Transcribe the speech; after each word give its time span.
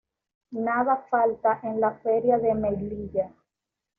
Nada 0.63 0.97
falta 1.11 1.59
en 1.61 1.79
la 1.79 1.91
Feria 2.01 2.39
de 2.39 2.55
Melilla. 2.55 3.31